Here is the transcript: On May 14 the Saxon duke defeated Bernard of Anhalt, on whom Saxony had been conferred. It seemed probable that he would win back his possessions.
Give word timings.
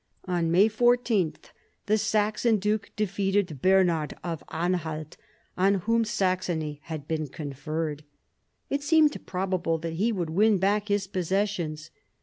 On 0.25 0.49
May 0.49 0.67
14 0.67 1.35
the 1.85 1.95
Saxon 1.95 2.57
duke 2.57 2.89
defeated 2.95 3.61
Bernard 3.61 4.15
of 4.23 4.43
Anhalt, 4.49 5.15
on 5.55 5.75
whom 5.75 6.05
Saxony 6.05 6.79
had 6.85 7.07
been 7.07 7.27
conferred. 7.27 8.03
It 8.67 8.81
seemed 8.81 9.15
probable 9.27 9.77
that 9.77 9.93
he 9.93 10.11
would 10.11 10.31
win 10.31 10.57
back 10.57 10.87
his 10.87 11.05
possessions. 11.05 11.91